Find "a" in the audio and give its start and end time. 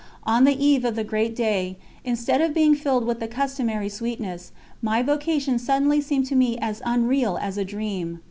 7.55-7.63